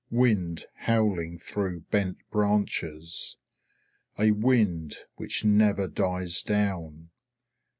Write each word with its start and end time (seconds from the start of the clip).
Wind 0.09 0.65
howling 0.77 1.37
through 1.37 1.81
bent 1.91 2.17
branches. 2.31 3.37
A 4.17 4.31
wind 4.31 4.95
which 5.17 5.45
never 5.45 5.87
dies 5.87 6.41
down. 6.41 7.11